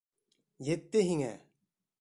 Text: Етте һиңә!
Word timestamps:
Етте 0.69 1.05
һиңә! 1.11 1.31